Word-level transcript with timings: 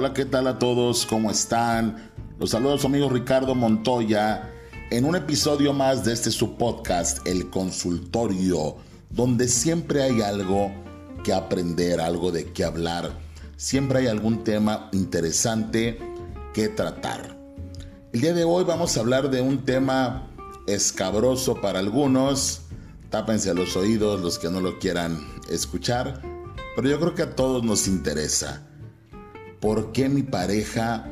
Hola, 0.00 0.14
¿qué 0.14 0.24
tal 0.24 0.46
a 0.46 0.58
todos? 0.58 1.04
¿Cómo 1.04 1.30
están? 1.30 2.10
Los 2.38 2.52
saludos 2.52 2.80
su 2.80 2.86
amigo 2.86 3.10
Ricardo 3.10 3.54
Montoya 3.54 4.50
en 4.90 5.04
un 5.04 5.14
episodio 5.14 5.74
más 5.74 6.06
de 6.06 6.14
este 6.14 6.30
su 6.30 6.56
podcast, 6.56 7.18
El 7.26 7.50
Consultorio, 7.50 8.76
donde 9.10 9.46
siempre 9.46 10.02
hay 10.02 10.22
algo 10.22 10.72
que 11.22 11.34
aprender, 11.34 12.00
algo 12.00 12.32
de 12.32 12.50
qué 12.50 12.64
hablar, 12.64 13.10
siempre 13.58 13.98
hay 13.98 14.06
algún 14.06 14.42
tema 14.42 14.88
interesante 14.94 15.98
que 16.54 16.70
tratar. 16.70 17.36
El 18.14 18.22
día 18.22 18.32
de 18.32 18.44
hoy 18.44 18.64
vamos 18.64 18.96
a 18.96 19.00
hablar 19.00 19.28
de 19.28 19.42
un 19.42 19.66
tema 19.66 20.30
escabroso 20.66 21.60
para 21.60 21.78
algunos, 21.78 22.62
tápense 23.10 23.52
los 23.52 23.76
oídos 23.76 24.22
los 24.22 24.38
que 24.38 24.48
no 24.48 24.62
lo 24.62 24.78
quieran 24.78 25.18
escuchar, 25.50 26.22
pero 26.74 26.88
yo 26.88 26.98
creo 26.98 27.14
que 27.14 27.20
a 27.20 27.36
todos 27.36 27.62
nos 27.62 27.86
interesa. 27.86 28.66
¿Por 29.60 29.92
qué 29.92 30.08
mi 30.08 30.22
pareja 30.22 31.06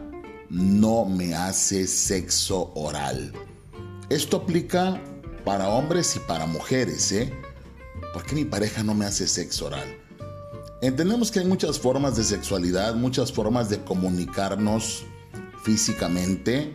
no 0.49 1.05
me 1.05 1.35
hace 1.35 1.87
sexo 1.87 2.73
oral? 2.75 3.31
Esto 4.09 4.39
aplica 4.39 4.99
para 5.45 5.69
hombres 5.69 6.17
y 6.17 6.21
para 6.21 6.47
mujeres, 6.47 7.13
¿eh? 7.13 7.31
¿Por 8.15 8.25
qué 8.25 8.35
mi 8.35 8.47
pareja 8.47 8.83
no 8.83 8.95
me 8.95 9.05
hace 9.05 9.29
sexo 9.29 9.67
oral? 9.67 9.87
Entendemos 10.81 11.31
que 11.31 11.41
hay 11.41 11.45
muchas 11.45 11.79
formas 11.79 12.17
de 12.17 12.25
sexualidad, 12.25 12.95
muchas 12.95 13.31
formas 13.31 13.69
de 13.69 13.85
comunicarnos 13.85 15.05
físicamente 15.63 16.75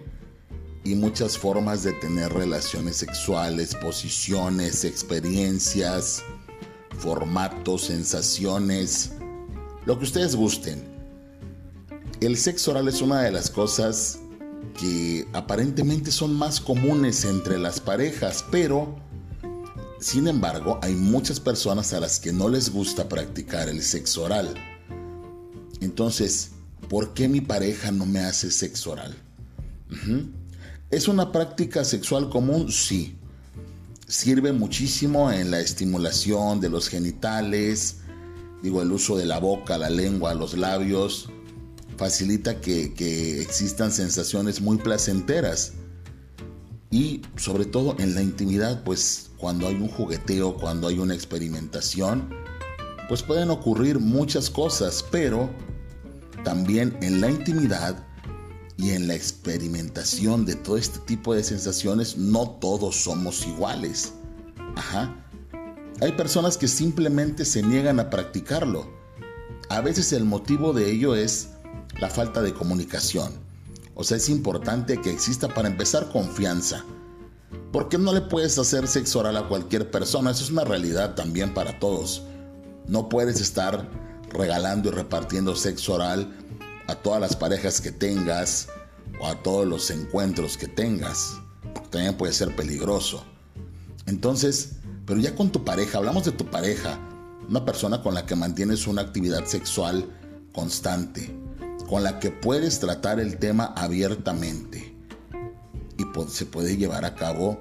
y 0.84 0.94
muchas 0.94 1.40
formas 1.40 1.82
de 1.82 1.94
tener 1.94 2.32
relaciones 2.32 2.98
sexuales, 2.98 3.74
posiciones, 3.74 4.84
experiencias, 4.84 6.22
formatos, 7.00 7.86
sensaciones, 7.86 9.14
lo 9.88 9.98
que 9.98 10.04
ustedes 10.04 10.36
gusten. 10.36 10.93
El 12.26 12.38
sexo 12.38 12.72
oral 12.72 12.88
es 12.88 13.02
una 13.02 13.22
de 13.22 13.34
las 13.34 13.50
cosas 13.50 14.20
que 14.80 15.28
aparentemente 15.34 16.10
son 16.10 16.34
más 16.34 16.62
comunes 16.62 17.26
entre 17.26 17.60
las 17.60 17.82
parejas, 17.82 18.46
pero 18.50 18.96
sin 20.00 20.30
embargo 20.30 20.80
hay 20.82 20.96
muchas 20.96 21.42
personas 21.42 21.92
a 21.92 22.00
las 22.00 22.22
que 22.22 22.32
no 22.32 22.48
les 22.48 22.70
gusta 22.70 23.10
practicar 23.10 23.68
el 23.68 23.82
sexo 23.82 24.24
oral. 24.24 24.54
Entonces, 25.82 26.52
¿por 26.88 27.14
qué 27.14 27.28
mi 27.28 27.42
pareja 27.42 27.92
no 27.92 28.06
me 28.06 28.22
hace 28.22 28.52
sexo 28.52 28.92
oral? 28.92 29.14
¿Es 30.92 31.10
una 31.10 31.30
práctica 31.30 31.84
sexual 31.84 32.30
común? 32.30 32.72
Sí. 32.72 33.18
Sirve 34.08 34.54
muchísimo 34.54 35.30
en 35.30 35.52
la 35.52 35.60
estimulación 35.60 36.62
de 36.62 36.70
los 36.70 36.88
genitales, 36.88 37.98
digo, 38.62 38.82
el 38.82 38.94
uso 38.94 39.18
de 39.18 39.26
la 39.26 39.40
boca, 39.40 39.78
la 39.78 39.90
lengua, 39.90 40.34
los 40.34 40.54
labios, 40.54 41.30
facilita 41.98 42.60
que, 42.60 43.42
existan 43.42 43.92
sensaciones 43.92 44.62
muy 44.62 44.78
placenteras. 44.78 45.74
Y 46.92 47.22
sobre 47.38 47.66
todo 47.66 47.96
en 48.00 48.14
la 48.14 48.22
intimidad, 48.22 48.84
pues 48.84 49.32
cuando 49.38 49.68
hay 49.68 49.76
un 49.76 49.90
jugueteo, 49.90 50.56
cuando 50.58 50.88
hay 50.88 51.00
una 51.00 51.16
experimentación, 51.16 52.30
pues 53.10 53.24
pueden 53.24 53.50
ocurrir 53.50 54.00
muchas 54.00 54.50
cosas, 54.50 55.04
pero 55.12 55.50
también 56.44 56.96
en 57.02 57.20
la 57.20 57.30
intimidad 57.30 58.06
y 58.78 58.92
en 58.92 59.08
la 59.08 59.16
experimentación 59.16 60.46
de 60.46 60.56
todo 60.56 60.78
este 60.78 61.00
tipo 61.00 61.34
de 61.34 61.44
sensaciones, 61.44 62.18
no 62.18 62.50
todos 62.50 62.96
somos 62.96 63.46
iguales. 63.48 64.14
Ajá. 64.76 65.16
Hay 66.02 66.12
personas 66.14 66.58
que 66.58 66.68
simplemente 66.68 67.46
se 67.46 67.64
niegan 67.64 68.00
a 68.00 68.10
practicarlo. 68.10 68.88
A 69.70 69.82
veces 69.82 70.12
el 70.14 70.26
motivo 70.26 70.74
de 70.74 70.92
ello 70.92 71.16
es 71.16 71.53
la 72.00 72.10
falta 72.10 72.42
de 72.42 72.54
comunicación. 72.54 73.32
O 73.96 74.04
sea, 74.04 74.18
es 74.18 74.30
importante 74.30 75.00
que 75.02 75.12
exista 75.12 75.48
para 75.48 75.68
empezar 75.68 76.12
confianza. 76.12 76.84
Porque 77.72 77.98
no 77.98 78.14
le 78.14 78.22
puedes 78.22 78.58
hacer 78.58 78.88
sexo 78.88 79.20
oral 79.20 79.38
a 79.38 79.48
cualquier 79.48 79.92
persona, 79.92 80.32
eso 80.32 80.44
es 80.44 80.52
una 80.52 80.64
realidad 80.64 81.16
también 81.16 81.54
para 81.54 81.80
todos. 81.80 82.24
No 82.88 83.10
puedes 83.10 83.40
estar 83.40 83.90
regalando 84.30 84.90
y 84.90 84.92
repartiendo 84.92 85.56
sexo 85.56 85.94
oral 85.94 86.34
a 86.88 86.96
todas 86.96 87.22
las 87.22 87.36
parejas 87.36 87.82
que 87.82 87.92
tengas 87.92 88.68
o 89.20 89.28
a 89.28 89.42
todos 89.42 89.66
los 89.68 89.90
encuentros 89.92 90.58
que 90.58 90.68
tengas. 90.68 91.38
También 91.90 92.16
puede 92.16 92.34
ser 92.34 92.56
peligroso. 92.56 93.24
Entonces, 94.06 94.74
pero 95.06 95.20
ya 95.20 95.36
con 95.36 95.52
tu 95.52 95.64
pareja, 95.64 95.98
hablamos 96.00 96.26
de 96.26 96.32
tu 96.32 96.46
pareja, 96.46 97.00
una 97.48 97.64
persona 97.66 98.02
con 98.02 98.14
la 98.14 98.26
que 98.26 98.36
mantienes 98.36 98.88
una 98.88 99.02
actividad 99.02 99.46
sexual 99.46 100.06
constante, 100.54 101.36
con 101.88 102.04
la 102.04 102.20
que 102.20 102.32
puedes 102.32 102.80
tratar 102.80 103.20
el 103.20 103.38
tema 103.38 103.74
abiertamente 103.76 104.96
y 105.98 106.06
se 106.30 106.46
puede 106.46 106.78
llevar 106.78 107.06
a 107.06 107.16
cabo 107.16 107.60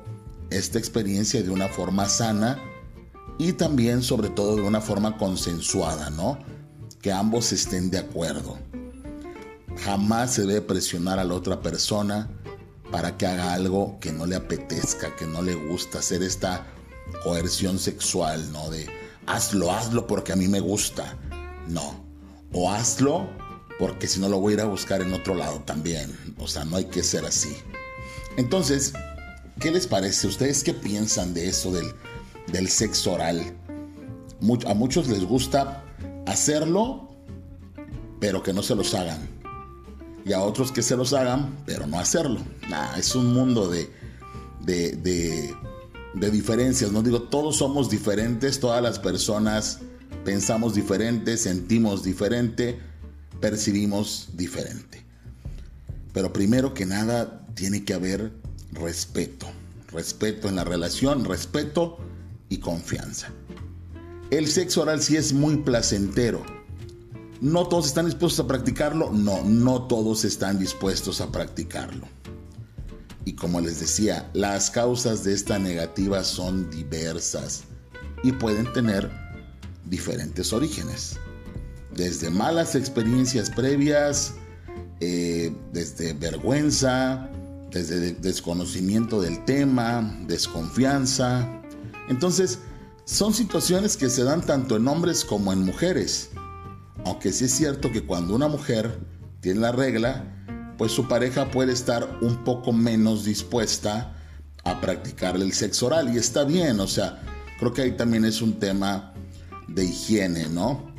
esta 0.50 0.78
experiencia 0.78 1.42
de 1.42 1.50
una 1.50 1.68
forma 1.68 2.08
sana 2.08 2.58
y 3.38 3.52
también 3.54 4.02
sobre 4.02 4.28
todo 4.30 4.56
de 4.56 4.62
una 4.62 4.80
forma 4.80 5.16
consensuada, 5.16 6.10
¿no? 6.10 6.38
Que 7.00 7.12
ambos 7.12 7.52
estén 7.52 7.90
de 7.90 7.98
acuerdo. 7.98 8.58
Jamás 9.84 10.34
se 10.34 10.46
debe 10.46 10.60
presionar 10.60 11.18
a 11.18 11.24
la 11.24 11.34
otra 11.34 11.60
persona 11.60 12.28
para 12.90 13.16
que 13.16 13.26
haga 13.26 13.54
algo 13.54 13.98
que 14.00 14.12
no 14.12 14.26
le 14.26 14.36
apetezca, 14.36 15.16
que 15.16 15.26
no 15.26 15.42
le 15.42 15.54
gusta, 15.54 15.98
hacer 15.98 16.22
esta 16.22 16.66
coerción 17.24 17.78
sexual, 17.78 18.52
¿no? 18.52 18.70
De 18.70 18.86
hazlo, 19.26 19.72
hazlo 19.72 20.06
porque 20.06 20.32
a 20.32 20.36
mí 20.36 20.46
me 20.46 20.60
gusta. 20.60 21.16
No. 21.68 22.04
O 22.52 22.70
hazlo 22.70 23.28
porque 23.82 24.06
si 24.06 24.20
no 24.20 24.28
lo 24.28 24.38
voy 24.38 24.52
a 24.52 24.54
ir 24.54 24.60
a 24.60 24.66
buscar 24.66 25.02
en 25.02 25.12
otro 25.12 25.34
lado 25.34 25.58
también. 25.64 26.16
O 26.38 26.46
sea, 26.46 26.64
no 26.64 26.76
hay 26.76 26.84
que 26.84 27.02
ser 27.02 27.24
así. 27.24 27.52
Entonces, 28.36 28.92
¿qué 29.58 29.72
les 29.72 29.88
parece? 29.88 30.28
¿Ustedes 30.28 30.62
qué 30.62 30.72
piensan 30.72 31.34
de 31.34 31.48
eso 31.48 31.72
del, 31.72 31.86
del 32.46 32.68
sexo 32.68 33.14
oral? 33.14 33.42
a 34.68 34.74
muchos 34.74 35.08
les 35.08 35.24
gusta 35.24 35.82
hacerlo, 36.28 37.12
pero 38.20 38.44
que 38.44 38.52
no 38.52 38.62
se 38.62 38.76
los 38.76 38.94
hagan. 38.94 39.28
Y 40.24 40.32
a 40.32 40.42
otros 40.42 40.70
que 40.70 40.82
se 40.82 40.96
los 40.96 41.12
hagan, 41.12 41.64
pero 41.66 41.84
no 41.88 41.98
hacerlo. 41.98 42.40
Nah, 42.70 42.94
es 42.96 43.16
un 43.16 43.34
mundo 43.34 43.68
de, 43.68 43.90
de, 44.60 44.92
de, 44.92 45.56
de 46.14 46.30
diferencias. 46.30 46.92
No 46.92 47.02
digo, 47.02 47.22
todos 47.22 47.56
somos 47.56 47.90
diferentes, 47.90 48.60
todas 48.60 48.80
las 48.80 49.00
personas 49.00 49.80
pensamos 50.24 50.72
diferente, 50.72 51.36
sentimos 51.36 52.04
diferente 52.04 52.91
percibimos 53.42 54.28
diferente. 54.34 55.04
Pero 56.14 56.32
primero 56.32 56.72
que 56.72 56.86
nada 56.86 57.44
tiene 57.54 57.84
que 57.84 57.92
haber 57.92 58.32
respeto. 58.70 59.46
Respeto 59.88 60.48
en 60.48 60.56
la 60.56 60.64
relación, 60.64 61.24
respeto 61.26 61.98
y 62.48 62.58
confianza. 62.58 63.28
El 64.30 64.46
sexo 64.46 64.82
oral 64.82 65.02
sí 65.02 65.16
es 65.16 65.34
muy 65.34 65.56
placentero. 65.58 66.42
¿No 67.42 67.66
todos 67.66 67.88
están 67.88 68.06
dispuestos 68.06 68.44
a 68.44 68.48
practicarlo? 68.48 69.10
No, 69.10 69.42
no 69.42 69.82
todos 69.88 70.24
están 70.24 70.58
dispuestos 70.58 71.20
a 71.20 71.32
practicarlo. 71.32 72.06
Y 73.24 73.34
como 73.34 73.60
les 73.60 73.80
decía, 73.80 74.30
las 74.34 74.70
causas 74.70 75.24
de 75.24 75.34
esta 75.34 75.58
negativa 75.58 76.22
son 76.22 76.70
diversas 76.70 77.64
y 78.22 78.32
pueden 78.32 78.72
tener 78.72 79.10
diferentes 79.84 80.52
orígenes 80.52 81.18
desde 81.94 82.30
malas 82.30 82.74
experiencias 82.74 83.50
previas, 83.50 84.34
eh, 85.00 85.54
desde 85.72 86.12
vergüenza, 86.12 87.28
desde 87.70 88.12
desconocimiento 88.14 89.20
del 89.20 89.44
tema, 89.44 90.16
desconfianza. 90.26 91.48
Entonces, 92.08 92.58
son 93.04 93.34
situaciones 93.34 93.96
que 93.96 94.08
se 94.08 94.24
dan 94.24 94.42
tanto 94.42 94.76
en 94.76 94.86
hombres 94.86 95.24
como 95.24 95.52
en 95.52 95.64
mujeres. 95.64 96.30
Aunque 97.04 97.32
sí 97.32 97.46
es 97.46 97.52
cierto 97.52 97.90
que 97.90 98.04
cuando 98.04 98.34
una 98.34 98.48
mujer 98.48 99.00
tiene 99.40 99.60
la 99.60 99.72
regla, 99.72 100.24
pues 100.78 100.92
su 100.92 101.08
pareja 101.08 101.50
puede 101.50 101.72
estar 101.72 102.18
un 102.20 102.44
poco 102.44 102.72
menos 102.72 103.24
dispuesta 103.24 104.16
a 104.64 104.80
practicarle 104.80 105.44
el 105.44 105.52
sexo 105.52 105.86
oral. 105.86 106.14
Y 106.14 106.18
está 106.18 106.44
bien, 106.44 106.78
o 106.80 106.86
sea, 106.86 107.22
creo 107.58 107.72
que 107.72 107.82
ahí 107.82 107.92
también 107.92 108.24
es 108.24 108.40
un 108.40 108.58
tema 108.58 109.12
de 109.66 109.84
higiene, 109.84 110.48
¿no? 110.48 110.91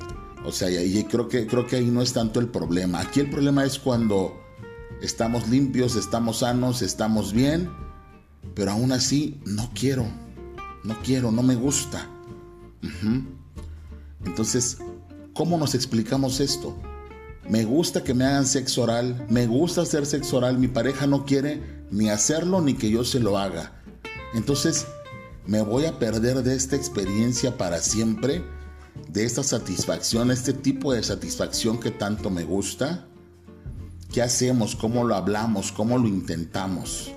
O 0.46 0.52
sea, 0.52 0.70
y 0.70 1.04
creo 1.06 1.28
que, 1.28 1.48
creo 1.48 1.66
que 1.66 1.78
ahí 1.78 1.86
no 1.86 2.02
es 2.02 2.14
tanto 2.14 2.40
el 2.40 2.48
problema. 2.48 3.00
Aquí 3.00 3.22
el 3.22 3.30
problema 3.30 3.64
es 3.64 3.80
cuando 3.80 4.40
estamos 5.02 5.48
limpios, 5.48 5.96
estamos 5.96 6.40
sanos, 6.40 6.82
estamos 6.82 7.34
bien, 7.34 7.70
pero 8.56 8.72
aún 8.72 8.92
así 8.92 9.40
no 9.46 9.70
quiero, 9.74 10.06
no 10.84 10.98
quiero, 11.04 11.32
no 11.32 11.44
me 11.44 11.56
gusta. 11.56 12.10
Entonces, 14.26 14.78
¿cómo 15.34 15.58
nos 15.58 15.76
explicamos 15.76 16.40
esto? 16.40 16.78
Me 17.50 17.66
gusta 17.66 18.04
que 18.04 18.14
me 18.14 18.26
hagan 18.26 18.46
sexo 18.46 18.84
oral, 18.84 19.26
me 19.30 19.48
gusta 19.48 19.82
hacer 19.82 20.06
sexo 20.06 20.38
oral, 20.38 20.58
mi 20.58 20.68
pareja 20.68 21.08
no 21.08 21.26
quiere 21.26 21.84
ni 21.92 22.10
hacerlo 22.10 22.62
ni 22.62 22.74
que 22.74 22.90
yo 22.90 23.04
se 23.04 23.20
lo 23.20 23.38
haga. 23.38 23.82
Entonces, 24.34 24.88
¿me 25.46 25.62
voy 25.62 25.86
a 25.86 26.00
perder 26.00 26.44
de 26.44 26.56
esta 26.56 26.76
experiencia 26.76 27.58
para 27.58 27.80
siempre? 27.80 28.44
De 29.10 29.26
esta 29.26 29.44
satisfacción, 29.44 30.32
este 30.32 30.54
tipo 30.54 30.94
de 30.94 31.04
satisfacción 31.04 31.80
que 31.80 31.92
tanto 31.92 32.30
me 32.30 32.44
gusta? 32.44 33.08
¿Qué 34.12 34.22
hacemos? 34.22 34.76
¿Cómo 34.76 35.04
lo 35.04 35.16
hablamos? 35.16 35.72
¿Cómo 35.72 35.98
lo 35.98 36.08
intentamos? 36.08 37.12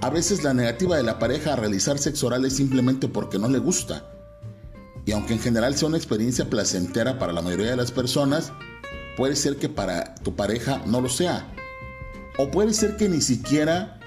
A 0.00 0.10
veces 0.10 0.44
la 0.44 0.54
negativa 0.54 0.96
de 0.96 1.02
la 1.02 1.18
pareja 1.18 1.52
a 1.52 1.56
realizar 1.56 1.98
sexo 1.98 2.28
oral 2.28 2.44
es 2.44 2.54
simplemente 2.56 3.08
porque 3.08 3.38
no 3.38 3.48
le 3.48 3.58
gusta. 3.58 4.10
Y 5.04 5.12
aunque 5.12 5.32
en 5.32 5.40
general 5.40 5.74
sea 5.74 5.88
una 5.88 5.96
experiencia 5.96 6.48
placentera 6.48 7.18
para 7.18 7.32
la 7.32 7.42
mayoría 7.42 7.70
de 7.70 7.76
las 7.76 7.90
personas, 7.90 8.52
puede 9.16 9.34
ser 9.34 9.56
que 9.56 9.68
para 9.68 10.14
tu 10.16 10.36
pareja 10.36 10.82
no 10.86 11.00
lo 11.00 11.08
sea. 11.08 11.52
O 12.36 12.50
puede 12.50 12.74
ser 12.74 12.96
que 12.96 13.08
ni 13.08 13.20
siquiera 13.20 13.98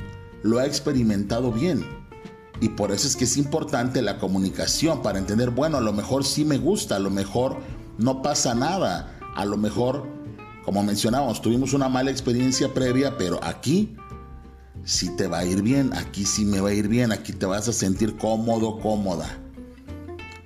lo 0.43 0.59
ha 0.59 0.65
experimentado 0.65 1.51
bien. 1.51 2.00
Y 2.61 2.69
por 2.69 2.91
eso 2.91 3.07
es 3.07 3.15
que 3.15 3.23
es 3.25 3.37
importante 3.37 4.03
la 4.03 4.19
comunicación 4.19 5.01
para 5.01 5.17
entender, 5.17 5.49
bueno, 5.49 5.77
a 5.77 5.81
lo 5.81 5.93
mejor 5.93 6.23
sí 6.23 6.45
me 6.45 6.59
gusta, 6.59 6.95
a 6.95 6.99
lo 6.99 7.09
mejor 7.09 7.57
no 7.97 8.21
pasa 8.21 8.53
nada, 8.53 9.17
a 9.35 9.45
lo 9.45 9.57
mejor, 9.57 10.05
como 10.63 10.83
mencionábamos, 10.83 11.41
tuvimos 11.41 11.73
una 11.73 11.89
mala 11.89 12.11
experiencia 12.11 12.71
previa, 12.71 13.17
pero 13.17 13.43
aquí 13.43 13.95
sí 14.83 15.09
te 15.15 15.25
va 15.25 15.39
a 15.39 15.45
ir 15.45 15.63
bien, 15.63 15.91
aquí 15.93 16.23
sí 16.23 16.45
me 16.45 16.61
va 16.61 16.69
a 16.69 16.73
ir 16.73 16.87
bien, 16.87 17.11
aquí 17.11 17.33
te 17.33 17.47
vas 17.47 17.67
a 17.67 17.73
sentir 17.73 18.15
cómodo, 18.17 18.79
cómoda. 18.79 19.27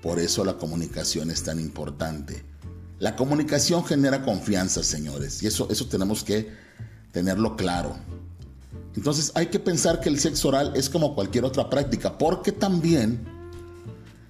Por 0.02 0.18
eso 0.18 0.46
la 0.46 0.54
comunicación 0.54 1.32
es 1.32 1.44
tan 1.44 1.60
importante. 1.60 2.46
La 3.00 3.18
comunicación 3.18 3.84
genera 3.84 4.24
confianza, 4.24 4.84
señores, 4.84 5.44
y 5.44 5.48
eso, 5.48 5.68
eso 5.70 5.88
tenemos 5.88 6.24
que 6.24 6.50
tenerlo 7.12 7.58
claro. 7.58 7.98
Entonces 8.95 9.31
hay 9.36 9.47
que 9.47 9.59
pensar 9.59 10.00
que 10.00 10.09
el 10.09 10.19
sexo 10.19 10.50
oral 10.50 10.74
es 10.75 10.89
como 10.89 11.15
cualquier 11.15 11.45
otra 11.45 11.69
práctica, 11.69 12.18
porque 12.18 12.51
también 12.51 13.25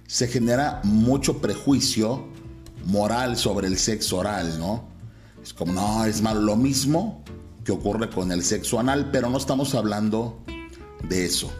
se 0.06 0.26
genera 0.28 0.80
mucho 0.84 1.38
prejuicio 1.38 2.26
moral 2.84 3.36
sobre 3.36 3.68
el 3.68 3.78
sexo 3.78 4.18
oral, 4.18 4.58
¿no? 4.58 4.84
Es 5.42 5.52
como, 5.52 5.72
no, 5.72 6.04
es 6.04 6.22
malo 6.22 6.40
lo 6.40 6.56
mismo 6.56 7.22
que 7.64 7.72
ocurre 7.72 8.10
con 8.10 8.32
el 8.32 8.42
sexo 8.42 8.78
anal, 8.80 9.10
pero 9.12 9.30
no 9.30 9.38
estamos 9.38 9.74
hablando 9.74 10.42
de 11.08 11.26
eso. 11.26 11.50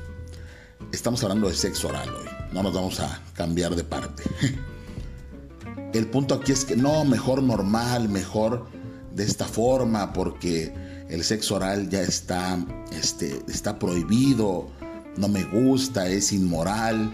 Estamos 0.92 1.22
hablando 1.22 1.48
de 1.48 1.54
sexo 1.54 1.88
oral 1.88 2.08
hoy, 2.08 2.28
no 2.52 2.62
nos 2.62 2.74
vamos 2.74 3.00
a 3.00 3.20
cambiar 3.34 3.74
de 3.74 3.84
parte. 3.84 4.22
El 5.92 6.08
punto 6.08 6.34
aquí 6.34 6.52
es 6.52 6.64
que 6.64 6.76
no, 6.76 7.04
mejor 7.04 7.42
normal, 7.42 8.08
mejor 8.08 8.66
de 9.14 9.24
esta 9.24 9.46
forma, 9.46 10.12
porque 10.12 10.74
el 11.08 11.22
sexo 11.24 11.56
oral 11.56 11.88
ya 11.88 12.02
está, 12.02 12.58
este, 12.92 13.42
está 13.48 13.78
prohibido, 13.78 14.68
no 15.16 15.28
me 15.28 15.44
gusta, 15.44 16.08
es 16.08 16.32
inmoral. 16.32 17.12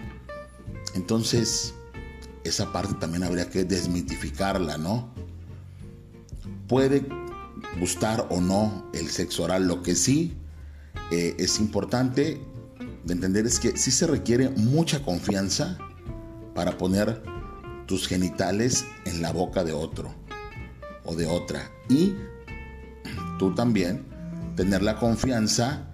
Entonces, 0.95 1.75
esa 2.45 2.73
parte 2.73 2.95
también 2.95 3.23
habría 3.23 3.49
que 3.49 3.65
desmitificarla, 3.65 4.79
¿no? 4.79 5.13
Puede 6.69 7.07
gustar 7.79 8.27
o 8.31 8.41
no 8.41 8.91
el 8.93 9.09
sexo 9.09 9.45
oral, 9.45 9.67
lo 9.67 9.83
que 9.83 9.95
sí 9.95 10.35
eh, 11.11 11.35
es 11.39 11.59
importante 11.61 12.41
de 13.05 13.13
entender 13.13 13.47
es 13.47 13.59
que 13.61 13.77
sí 13.77 13.91
se 13.91 14.07
requiere 14.07 14.51
mucha 14.51 15.03
confianza 15.03 15.79
para 16.55 16.79
poner 16.79 17.23
tus 17.87 18.07
genitales 18.07 18.85
en 19.05 19.23
la 19.23 19.33
boca 19.33 19.65
de 19.65 19.73
otro 19.73 20.15
o 21.05 21.15
de 21.15 21.27
otra. 21.27 21.71
Y 21.89 22.15
tú 23.43 23.53
también 23.57 24.05
tener 24.55 24.85
la 24.85 25.01
confianza 25.01 25.89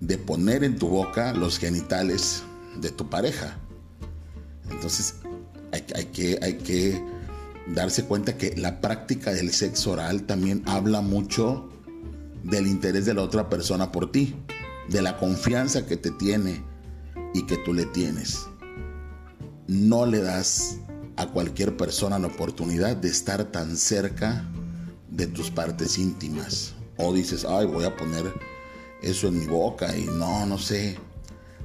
de 0.00 0.18
poner 0.18 0.62
en 0.62 0.78
tu 0.78 0.88
boca 0.88 1.32
los 1.32 1.58
genitales 1.58 2.42
de 2.82 2.90
tu 2.90 3.08
pareja. 3.08 3.56
Entonces 4.70 5.14
hay, 5.72 6.04
que, 6.12 6.38
hay 6.42 6.58
que 6.58 7.02
darse 7.66 8.04
cuenta 8.04 8.36
que 8.36 8.54
la 8.58 8.82
práctica 8.82 9.32
del 9.32 9.52
sexo 9.52 9.92
oral 9.92 10.24
también 10.24 10.62
habla 10.66 11.00
mucho 11.00 11.70
del 12.44 12.66
interés 12.66 13.06
de 13.06 13.14
la 13.14 13.22
otra 13.22 13.48
persona 13.48 13.90
por 13.90 14.12
ti, 14.12 14.36
de 14.90 15.00
la 15.00 15.16
confianza 15.16 15.86
que 15.86 15.96
te 15.96 16.10
tiene 16.10 16.62
y 17.32 17.46
que 17.46 17.56
tú 17.56 17.72
le 17.72 17.86
tienes. 17.86 18.46
No 19.66 20.04
le 20.04 20.20
das 20.20 20.76
a 21.16 21.26
cualquier 21.28 21.78
persona 21.78 22.18
la 22.18 22.26
oportunidad 22.26 22.96
de 22.96 23.08
estar 23.08 23.44
tan 23.44 23.78
cerca 23.78 24.44
de 25.10 25.26
tus 25.26 25.50
partes 25.50 25.98
íntimas. 25.98 26.74
O 26.96 27.12
dices, 27.12 27.44
ay, 27.44 27.66
voy 27.66 27.84
a 27.84 27.96
poner 27.96 28.32
eso 29.02 29.28
en 29.28 29.38
mi 29.38 29.46
boca 29.46 29.96
y 29.96 30.04
no, 30.04 30.46
no 30.46 30.58
sé. 30.58 30.98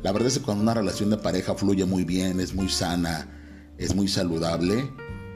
La 0.04 0.12
verdad 0.12 0.28
es 0.28 0.40
que 0.40 0.46
cuando 0.46 0.64
una 0.64 0.74
relación 0.74 1.10
de 1.10 1.18
pareja 1.18 1.56
fluye 1.56 1.86
muy 1.86 2.04
bien, 2.04 2.40
es 2.40 2.54
muy 2.54 2.70
sana, 2.70 3.28
es 3.78 3.96
muy 3.96 4.08
saludable, 4.08 4.90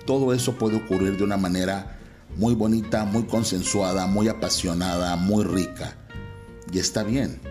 todo 0.05 0.33
eso 0.33 0.57
puede 0.57 0.77
ocurrir 0.77 1.17
de 1.17 1.23
una 1.23 1.37
manera 1.37 1.97
muy 2.37 2.55
bonita, 2.55 3.05
muy 3.05 3.23
consensuada, 3.23 4.07
muy 4.07 4.27
apasionada, 4.27 5.15
muy 5.15 5.43
rica. 5.43 5.97
Y 6.71 6.79
está 6.79 7.03
bien. 7.03 7.41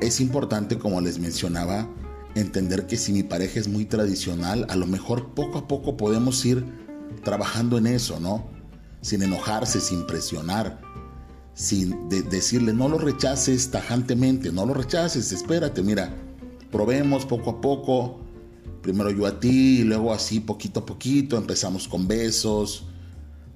Es 0.00 0.20
importante, 0.20 0.78
como 0.78 1.00
les 1.00 1.18
mencionaba, 1.18 1.88
entender 2.34 2.86
que 2.86 2.96
si 2.96 3.12
mi 3.12 3.22
pareja 3.22 3.58
es 3.58 3.68
muy 3.68 3.84
tradicional, 3.84 4.66
a 4.68 4.76
lo 4.76 4.86
mejor 4.86 5.34
poco 5.34 5.58
a 5.58 5.68
poco 5.68 5.96
podemos 5.96 6.44
ir 6.44 6.64
trabajando 7.24 7.78
en 7.78 7.86
eso, 7.86 8.20
¿no? 8.20 8.57
Sin 9.00 9.22
enojarse, 9.22 9.80
sin 9.80 10.06
presionar, 10.06 10.80
sin 11.54 12.08
decirle 12.08 12.72
no 12.72 12.88
lo 12.88 12.98
rechaces 12.98 13.70
tajantemente, 13.70 14.52
no 14.52 14.66
lo 14.66 14.74
rechaces, 14.74 15.32
espérate, 15.32 15.82
mira, 15.82 16.14
probemos 16.70 17.24
poco 17.24 17.50
a 17.50 17.60
poco, 17.60 18.20
primero 18.82 19.10
yo 19.10 19.26
a 19.26 19.38
ti, 19.40 19.84
luego 19.84 20.12
así 20.12 20.40
poquito 20.40 20.80
a 20.80 20.86
poquito, 20.86 21.36
empezamos 21.36 21.86
con 21.88 22.06
besos, 22.08 22.84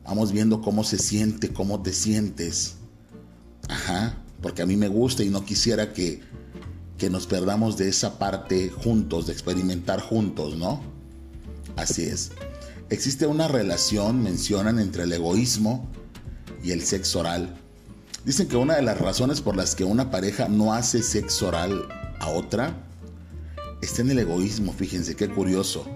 vamos 0.04 0.32
viendo 0.32 0.60
cómo 0.60 0.84
se 0.84 0.98
siente, 0.98 1.52
cómo 1.52 1.82
te 1.82 1.92
sientes. 1.92 2.76
Ajá, 3.68 4.16
porque 4.40 4.62
a 4.62 4.66
mí 4.66 4.76
me 4.76 4.88
gusta 4.88 5.22
y 5.22 5.30
no 5.30 5.44
quisiera 5.44 5.92
que 5.92 6.20
que 7.02 7.10
nos 7.10 7.26
perdamos 7.26 7.76
de 7.76 7.88
esa 7.88 8.16
parte 8.16 8.68
juntos, 8.70 9.26
de 9.26 9.32
experimentar 9.32 10.00
juntos, 10.00 10.56
¿no? 10.56 10.80
Así 11.74 12.04
es. 12.04 12.30
Existe 12.92 13.26
una 13.26 13.48
relación, 13.48 14.22
mencionan, 14.22 14.78
entre 14.78 15.04
el 15.04 15.12
egoísmo 15.14 15.88
y 16.62 16.72
el 16.72 16.82
sexo 16.82 17.20
oral. 17.20 17.56
Dicen 18.26 18.48
que 18.48 18.56
una 18.56 18.76
de 18.76 18.82
las 18.82 19.00
razones 19.00 19.40
por 19.40 19.56
las 19.56 19.74
que 19.74 19.84
una 19.84 20.10
pareja 20.10 20.48
no 20.48 20.74
hace 20.74 21.02
sexo 21.02 21.48
oral 21.48 21.88
a 22.20 22.28
otra 22.28 22.86
está 23.80 24.02
en 24.02 24.10
el 24.10 24.18
egoísmo, 24.18 24.74
fíjense 24.74 25.16
qué 25.16 25.30
curioso. 25.30 25.86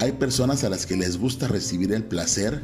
Hay 0.00 0.10
personas 0.10 0.64
a 0.64 0.68
las 0.68 0.84
que 0.84 0.96
les 0.96 1.16
gusta 1.16 1.46
recibir 1.46 1.92
el 1.92 2.02
placer, 2.02 2.60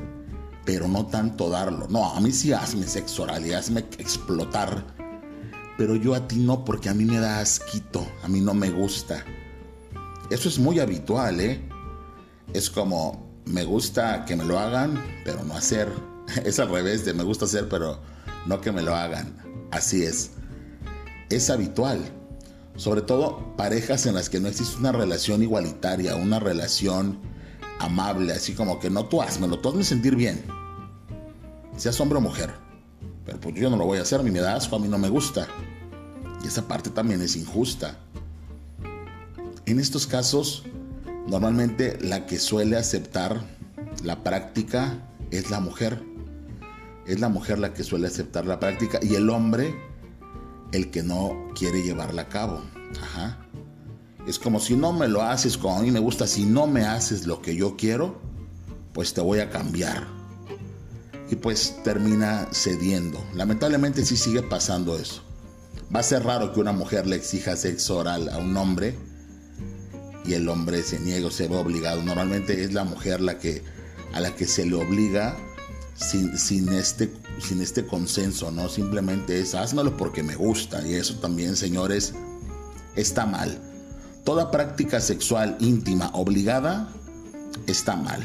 pero 0.65 0.89
no 0.89 1.07
tanto 1.07 1.49
darlo. 1.49 1.87
No, 1.89 2.17
a 2.17 2.21
mí 2.21 2.33
sí 2.33 2.53
hazme 2.53 2.89
sexo 2.89 3.23
oral 3.23 3.47
y 3.47 3.53
hazme 3.53 3.85
explotar 3.99 4.97
pero 5.79 5.95
yo 5.95 6.15
a 6.15 6.27
ti 6.27 6.39
no 6.39 6.65
porque 6.65 6.89
a 6.89 6.95
mí 6.95 7.05
me 7.05 7.21
da 7.21 7.39
asquito, 7.39 8.05
a 8.25 8.29
mí 8.29 8.41
no 8.41 8.55
me 8.55 8.71
gusta. 8.71 9.25
Eso 10.31 10.49
es 10.49 10.59
muy 10.59 10.81
habitual, 10.81 11.39
¿eh? 11.39 11.61
Es 12.53 12.71
como, 12.71 13.26
me 13.47 13.65
gusta 13.65 14.25
que 14.25 14.37
me 14.37 14.45
lo 14.45 14.59
hagan, 14.59 15.03
pero 15.25 15.43
no 15.45 15.55
hacer. 15.55 15.91
Es 16.45 16.59
al 16.59 16.69
revés 16.69 17.05
de 17.05 17.15
me 17.15 17.23
gusta 17.23 17.45
hacer, 17.45 17.69
pero 17.69 18.01
no 18.47 18.61
que 18.61 18.73
me 18.73 18.83
lo 18.83 18.95
hagan. 18.95 19.37
Así 19.71 20.03
es. 20.03 20.33
Es 21.31 21.51
habitual. 21.51 22.01
Sobre 22.77 23.01
todo 23.01 23.57
parejas 23.57 24.05
en 24.07 24.15
las 24.15 24.29
que 24.29 24.41
no 24.41 24.49
existe 24.49 24.77
una 24.77 24.93
relación 24.93 25.43
igualitaria, 25.43 26.15
una 26.17 26.41
relación 26.41 27.19
amable, 27.79 28.33
así 28.33 28.53
como 28.53 28.79
que 28.81 28.91
no 28.91 29.07
tú 29.07 29.23
hazmelo, 29.23 29.61
tú 29.61 29.71
hazme 29.71 29.85
sentir 29.85 30.17
bien. 30.17 30.45
Seas 31.77 31.99
hombre 32.01 32.19
o 32.19 32.21
mujer. 32.21 32.53
Pero 33.25 33.41
pues 33.41 33.55
yo 33.55 33.71
no 33.71 33.77
lo 33.77 33.87
voy 33.87 33.99
a 33.99 34.03
hacer, 34.03 34.21
a 34.21 34.23
mí 34.23 34.31
me 34.31 34.41
da 34.41 34.57
asco, 34.57 34.77
a 34.77 34.79
mí 34.79 34.89
no 34.89 34.99
me 34.99 35.09
gusta. 35.09 35.47
Y 36.45 36.49
esa 36.49 36.69
parte 36.69 36.91
también 36.91 37.23
es 37.23 37.37
injusta. 37.37 37.97
En 39.65 39.81
estos 39.81 40.07
casos, 40.07 40.65
normalmente 41.27 41.99
la 42.01 42.27
que 42.27 42.39
suele 42.39 42.77
aceptar 42.77 43.41
la 44.03 44.23
práctica 44.23 45.11
es 45.31 45.51
la 45.51 45.61
mujer. 45.61 46.03
Es 47.07 47.21
la 47.21 47.29
mujer 47.29 47.59
la 47.59 47.73
que 47.73 47.85
suele 47.85 48.09
aceptar 48.09 48.47
la 48.47 48.59
práctica 48.59 48.99
y 49.03 49.15
el 49.15 49.31
hombre 49.31 49.75
el 50.73 50.91
que 50.91 51.03
no 51.03 51.49
quiere 51.57 51.83
llevarla 51.83 52.23
a 52.23 52.29
cabo. 52.29 52.63
Ajá. 53.01 53.39
Es 54.27 54.39
como 54.39 54.59
si 54.59 54.77
no 54.77 54.93
me 54.93 55.07
lo 55.07 55.23
haces 55.23 55.57
como 55.57 55.79
a 55.79 55.83
mí 55.83 55.91
me 55.91 56.01
gusta, 56.01 56.27
si 56.27 56.45
no 56.45 56.67
me 56.67 56.85
haces 56.85 57.27
lo 57.27 57.43
que 57.43 57.55
yo 57.55 57.77
quiero, 57.77 58.21
pues 58.93 59.15
te 59.15 59.21
voy 59.21 59.39
a 59.39 59.51
cambiar 59.51 60.07
y 61.31 61.37
pues 61.37 61.83
termina 61.85 62.49
cediendo. 62.53 63.25
Lamentablemente 63.35 64.05
sí 64.05 64.17
sigue 64.17 64.43
pasando 64.43 64.99
eso. 64.99 65.23
Va 65.95 66.01
a 66.01 66.03
ser 66.03 66.25
raro 66.25 66.53
que 66.53 66.61
una 66.61 66.73
mujer 66.73 67.07
le 67.07 67.17
exija 67.17 67.57
sexo 67.57 67.99
oral 67.99 68.29
a 68.29 68.39
un 68.39 68.57
hombre 68.57 68.99
y 70.27 70.35
el 70.35 70.49
hombre 70.49 70.83
se 70.83 70.99
niegue 70.99 71.27
o 71.27 71.31
se 71.31 71.49
ve 71.49 71.57
obligado. 71.57 72.03
Normalmente 72.03 72.65
es 72.65 72.73
la 72.73 72.85
mujer 72.85 73.21
la 73.21 73.39
que, 73.39 73.63
a 74.13 74.21
la 74.21 74.35
que 74.35 74.47
se 74.47 74.67
le 74.67 74.75
obliga 74.75 75.37
sin, 75.95 76.37
sin, 76.37 76.73
este, 76.73 77.13
sin 77.41 77.61
este 77.63 77.87
consenso, 77.87 78.51
¿no? 78.51 78.69
Simplemente 78.69 79.39
es 79.39 79.55
házmelo 79.55 79.97
porque 79.97 80.23
me 80.23 80.35
gusta. 80.35 80.87
Y 80.87 80.95
eso 80.95 81.15
también, 81.17 81.57
señores, 81.57 82.15
está 82.97 83.27
mal. 83.27 83.59
Toda 84.25 84.51
práctica 84.51 85.01
sexual 85.01 85.57
íntima 85.61 86.11
obligada 86.13 86.93
está 87.67 87.97
mal. 87.97 88.23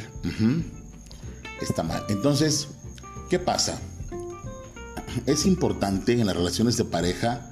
Está 1.61 1.83
mal. 1.83 2.03
Entonces, 2.09 2.67
¿Qué 3.31 3.39
pasa? 3.39 3.79
Es 5.25 5.45
importante 5.45 6.11
en 6.11 6.27
las 6.27 6.35
relaciones 6.35 6.75
de 6.75 6.83
pareja 6.83 7.49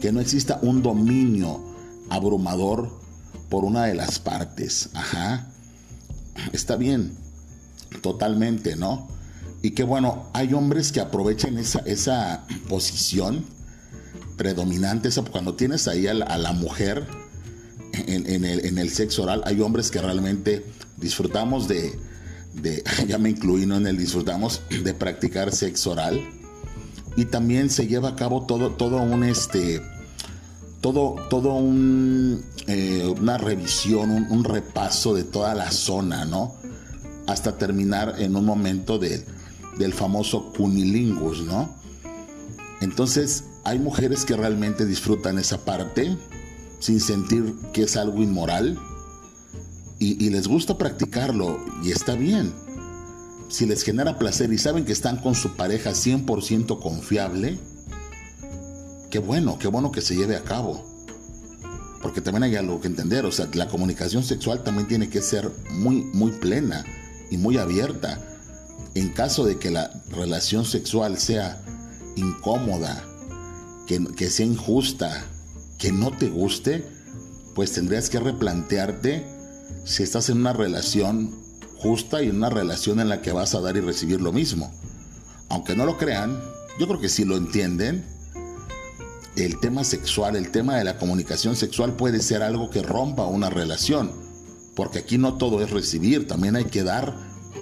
que 0.00 0.10
no 0.10 0.18
exista 0.18 0.58
un 0.60 0.82
dominio 0.82 1.60
abrumador 2.10 2.90
por 3.54 3.64
una 3.64 3.84
de 3.84 3.94
las 3.94 4.18
partes. 4.18 4.88
Ajá. 4.94 5.46
Está 6.52 6.74
bien. 6.74 7.12
Totalmente, 8.02 8.74
¿no? 8.74 9.06
Y 9.62 9.70
que 9.70 9.84
bueno, 9.84 10.28
hay 10.32 10.52
hombres 10.54 10.90
que 10.90 10.98
aprovechan 10.98 11.56
esa, 11.58 11.78
esa 11.86 12.46
posición 12.68 13.44
predominante, 14.36 15.08
cuando 15.30 15.54
tienes 15.54 15.86
ahí 15.86 16.08
a 16.08 16.14
la, 16.14 16.52
mujer 16.52 17.06
en, 17.92 18.44
el, 18.44 18.66
en, 18.66 18.76
el, 18.76 18.90
sexo 18.90 19.22
oral, 19.22 19.40
hay 19.46 19.60
hombres 19.60 19.92
que 19.92 20.00
realmente 20.00 20.66
disfrutamos 20.96 21.68
de, 21.68 21.96
de 22.54 22.82
ya 23.06 23.18
me 23.18 23.30
incluí 23.30 23.66
¿no? 23.66 23.76
en 23.76 23.86
el 23.86 23.96
disfrutamos 23.96 24.62
de 24.68 24.94
practicar 24.94 25.54
sexo 25.54 25.92
oral 25.92 26.20
y 27.16 27.26
también 27.26 27.70
se 27.70 27.86
lleva 27.86 28.08
a 28.08 28.16
cabo 28.16 28.46
todo, 28.46 28.72
todo 28.72 29.00
un 29.00 29.22
este 29.22 29.80
todo, 30.84 31.16
todo 31.30 31.58
eh, 32.66 33.14
una 33.18 33.38
revisión, 33.38 34.10
un, 34.10 34.44
repaso 34.44 35.14
de 35.14 35.24
toda 35.24 35.54
la 35.54 35.70
zona, 35.70 36.26
¿no? 36.26 36.56
Hasta 37.26 37.56
terminar 37.56 38.16
en 38.18 38.36
un 38.36 38.44
momento 38.44 38.98
de, 38.98 39.24
del 39.78 39.94
famoso 39.94 40.52
cunilingus, 40.52 41.40
¿no? 41.40 41.74
Entonces, 42.82 43.44
hay 43.64 43.78
mujeres 43.78 44.26
que 44.26 44.36
realmente 44.36 44.84
disfrutan 44.84 45.38
esa 45.38 45.64
parte 45.64 46.18
sin 46.80 47.00
sentir 47.00 47.54
que 47.72 47.84
es 47.84 47.96
algo 47.96 48.22
inmoral 48.22 48.78
y, 49.98 50.22
y 50.22 50.28
les 50.28 50.48
gusta 50.48 50.76
practicarlo 50.76 51.64
y 51.82 51.92
está 51.92 52.14
bien. 52.14 52.52
Si 53.48 53.64
les 53.64 53.84
genera 53.84 54.18
placer 54.18 54.52
y 54.52 54.58
saben 54.58 54.84
que 54.84 54.92
están 54.92 55.16
con 55.16 55.34
su 55.34 55.56
pareja 55.56 55.92
100% 55.92 56.78
confiable, 56.78 57.58
qué 59.14 59.20
bueno, 59.20 59.60
qué 59.60 59.68
bueno 59.68 59.92
que 59.92 60.00
se 60.00 60.16
lleve 60.16 60.34
a 60.34 60.42
cabo. 60.42 60.84
Porque 62.02 62.20
también 62.20 62.42
hay 62.42 62.56
algo 62.56 62.80
que 62.80 62.88
entender, 62.88 63.24
o 63.24 63.30
sea, 63.30 63.48
la 63.54 63.68
comunicación 63.68 64.24
sexual 64.24 64.64
también 64.64 64.88
tiene 64.88 65.08
que 65.08 65.22
ser 65.22 65.52
muy, 65.70 66.02
muy 66.12 66.32
plena 66.32 66.84
y 67.30 67.36
muy 67.36 67.56
abierta. 67.56 68.18
En 68.96 69.10
caso 69.10 69.44
de 69.44 69.56
que 69.56 69.70
la 69.70 69.88
relación 70.10 70.64
sexual 70.64 71.16
sea 71.16 71.62
incómoda, 72.16 73.04
que, 73.86 74.04
que 74.16 74.30
sea 74.30 74.46
injusta, 74.46 75.24
que 75.78 75.92
no 75.92 76.10
te 76.10 76.28
guste, 76.28 76.84
pues 77.54 77.70
tendrías 77.70 78.10
que 78.10 78.18
replantearte 78.18 79.24
si 79.84 80.02
estás 80.02 80.28
en 80.28 80.38
una 80.38 80.54
relación 80.54 81.32
justa 81.76 82.20
y 82.20 82.30
en 82.30 82.38
una 82.38 82.50
relación 82.50 82.98
en 82.98 83.08
la 83.08 83.22
que 83.22 83.30
vas 83.30 83.54
a 83.54 83.60
dar 83.60 83.76
y 83.76 83.80
recibir 83.80 84.20
lo 84.20 84.32
mismo. 84.32 84.74
Aunque 85.50 85.76
no 85.76 85.86
lo 85.86 85.98
crean, 85.98 86.42
yo 86.80 86.88
creo 86.88 86.98
que 86.98 87.08
si 87.08 87.24
lo 87.24 87.36
entienden, 87.36 88.12
el 89.36 89.58
tema 89.58 89.84
sexual, 89.84 90.36
el 90.36 90.50
tema 90.50 90.76
de 90.76 90.84
la 90.84 90.96
comunicación 90.96 91.56
sexual 91.56 91.96
puede 91.96 92.20
ser 92.20 92.42
algo 92.42 92.70
que 92.70 92.82
rompa 92.82 93.26
una 93.26 93.50
relación, 93.50 94.12
porque 94.74 95.00
aquí 95.00 95.18
no 95.18 95.36
todo 95.36 95.60
es 95.62 95.70
recibir, 95.70 96.28
también 96.28 96.56
hay 96.56 96.66
que 96.66 96.84
dar 96.84 97.14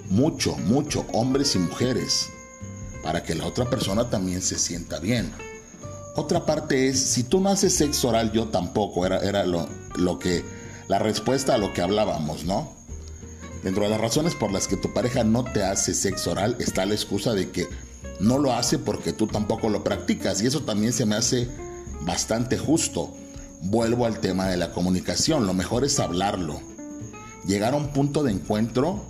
mucho, 0.09 0.55
mucho, 0.57 1.05
hombres 1.13 1.55
y 1.55 1.59
mujeres, 1.59 2.29
para 3.01 3.23
que 3.23 3.35
la 3.35 3.47
otra 3.47 3.69
persona 3.69 4.09
también 4.09 4.41
se 4.41 4.59
sienta 4.59 4.99
bien. 4.99 5.31
Otra 6.15 6.45
parte 6.45 6.89
es, 6.89 6.99
si 6.99 7.23
tú 7.23 7.39
no 7.39 7.49
haces 7.49 7.73
sexo 7.73 8.09
oral, 8.09 8.31
yo 8.31 8.49
tampoco, 8.49 9.05
era, 9.05 9.19
era 9.19 9.45
lo, 9.45 9.67
lo 9.95 10.19
que, 10.19 10.43
la 10.87 10.99
respuesta 10.99 11.55
a 11.55 11.57
lo 11.57 11.73
que 11.73 11.81
hablábamos, 11.81 12.45
¿no? 12.45 12.71
Dentro 13.63 13.83
de 13.83 13.89
las 13.89 14.01
razones 14.01 14.35
por 14.35 14.51
las 14.51 14.67
que 14.67 14.77
tu 14.77 14.93
pareja 14.93 15.23
no 15.23 15.43
te 15.43 15.63
hace 15.63 15.93
sexo 15.93 16.31
oral 16.31 16.57
está 16.59 16.85
la 16.85 16.93
excusa 16.93 17.33
de 17.33 17.49
que 17.49 17.67
no 18.19 18.37
lo 18.37 18.53
hace 18.53 18.79
porque 18.79 19.13
tú 19.13 19.27
tampoco 19.27 19.69
lo 19.69 19.83
practicas 19.83 20.41
y 20.41 20.47
eso 20.47 20.61
también 20.61 20.93
se 20.93 21.05
me 21.05 21.15
hace 21.15 21.49
bastante 22.01 22.57
justo. 22.57 23.13
Vuelvo 23.61 24.05
al 24.05 24.19
tema 24.19 24.47
de 24.47 24.57
la 24.57 24.71
comunicación, 24.71 25.47
lo 25.47 25.53
mejor 25.53 25.85
es 25.85 25.99
hablarlo, 25.99 26.59
llegar 27.45 27.73
a 27.73 27.77
un 27.77 27.93
punto 27.93 28.23
de 28.23 28.31
encuentro 28.31 29.05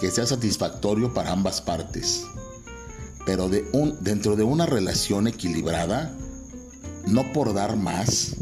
que 0.00 0.10
sea 0.10 0.26
satisfactorio 0.26 1.12
para 1.12 1.32
ambas 1.32 1.60
partes. 1.60 2.24
Pero 3.26 3.48
de 3.48 3.66
un, 3.72 3.96
dentro 4.02 4.36
de 4.36 4.42
una 4.42 4.66
relación 4.66 5.26
equilibrada, 5.26 6.14
no 7.06 7.32
por 7.32 7.54
dar 7.54 7.76
más, 7.76 8.36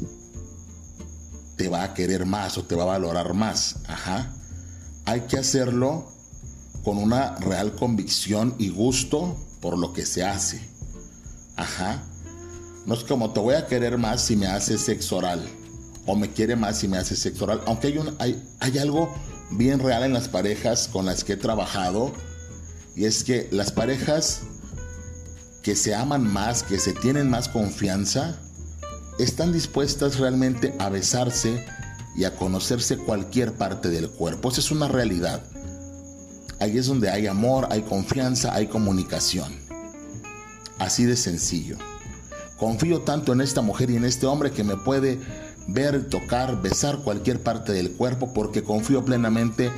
te 1.56 1.68
va 1.68 1.84
a 1.84 1.94
querer 1.94 2.26
más 2.26 2.58
o 2.58 2.64
te 2.64 2.74
va 2.74 2.84
a 2.84 2.86
valorar 2.86 3.34
más. 3.34 3.76
Ajá. 3.86 4.32
Hay 5.04 5.22
que 5.22 5.38
hacerlo 5.38 6.11
con 6.84 6.98
una 6.98 7.36
real 7.36 7.74
convicción 7.74 8.54
y 8.58 8.70
gusto 8.70 9.36
por 9.60 9.78
lo 9.78 9.92
que 9.92 10.04
se 10.06 10.24
hace. 10.24 10.60
Ajá. 11.56 12.02
No 12.86 12.94
es 12.94 13.04
como 13.04 13.32
te 13.32 13.40
voy 13.40 13.54
a 13.54 13.66
querer 13.66 13.98
más 13.98 14.22
si 14.22 14.36
me 14.36 14.46
haces 14.46 14.80
sexo 14.80 15.18
oral. 15.18 15.48
O 16.06 16.16
me 16.16 16.32
quiere 16.32 16.56
más 16.56 16.78
si 16.78 16.88
me 16.88 16.98
haces 16.98 17.20
sexo 17.20 17.44
oral. 17.44 17.60
Aunque 17.66 17.88
hay, 17.88 17.98
un, 17.98 18.16
hay, 18.18 18.42
hay 18.58 18.78
algo 18.78 19.14
bien 19.52 19.78
real 19.78 20.02
en 20.02 20.12
las 20.12 20.28
parejas 20.28 20.88
con 20.88 21.06
las 21.06 21.22
que 21.22 21.34
he 21.34 21.36
trabajado. 21.36 22.12
Y 22.96 23.04
es 23.04 23.22
que 23.22 23.48
las 23.52 23.70
parejas 23.70 24.40
que 25.62 25.76
se 25.76 25.94
aman 25.94 26.26
más, 26.26 26.64
que 26.64 26.80
se 26.80 26.92
tienen 26.92 27.30
más 27.30 27.48
confianza, 27.48 28.36
están 29.18 29.52
dispuestas 29.52 30.18
realmente 30.18 30.74
a 30.80 30.88
besarse 30.88 31.64
y 32.16 32.24
a 32.24 32.34
conocerse 32.36 32.98
cualquier 32.98 33.52
parte 33.52 33.88
del 33.88 34.10
cuerpo. 34.10 34.50
Esa 34.50 34.60
es 34.60 34.70
una 34.70 34.88
realidad. 34.88 35.44
Ahí 36.62 36.78
es 36.78 36.86
donde 36.86 37.10
hay 37.10 37.26
amor, 37.26 37.66
hay 37.72 37.82
confianza, 37.82 38.54
hay 38.54 38.68
comunicación. 38.68 39.52
Así 40.78 41.04
de 41.04 41.16
sencillo. 41.16 41.76
Confío 42.56 43.00
tanto 43.00 43.32
en 43.32 43.40
esta 43.40 43.62
mujer 43.62 43.90
y 43.90 43.96
en 43.96 44.04
este 44.04 44.26
hombre 44.26 44.52
que 44.52 44.62
me 44.62 44.76
puede 44.76 45.18
ver, 45.66 46.08
tocar, 46.08 46.62
besar 46.62 46.98
cualquier 46.98 47.42
parte 47.42 47.72
del 47.72 47.90
cuerpo 47.90 48.32
porque 48.32 48.62
confío 48.62 49.04
plenamente 49.04 49.72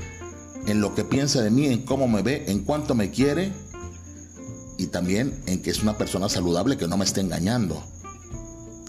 en 0.66 0.82
lo 0.82 0.94
que 0.94 1.04
piensa 1.04 1.40
de 1.40 1.50
mí, 1.50 1.68
en 1.68 1.86
cómo 1.86 2.06
me 2.06 2.20
ve, 2.20 2.44
en 2.48 2.64
cuánto 2.64 2.94
me 2.94 3.10
quiere 3.10 3.50
y 4.76 4.88
también 4.88 5.42
en 5.46 5.62
que 5.62 5.70
es 5.70 5.82
una 5.82 5.96
persona 5.96 6.28
saludable 6.28 6.76
que 6.76 6.86
no 6.86 6.98
me 6.98 7.06
está 7.06 7.22
engañando 7.22 7.82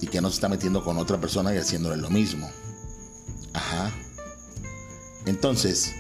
y 0.02 0.08
que 0.08 0.20
no 0.20 0.28
se 0.28 0.36
está 0.36 0.50
metiendo 0.50 0.84
con 0.84 0.98
otra 0.98 1.22
persona 1.22 1.56
y 1.56 1.60
haciéndole 1.60 1.96
lo 1.96 2.10
mismo. 2.10 2.50
Ajá. 3.54 3.90
Entonces, 5.26 5.94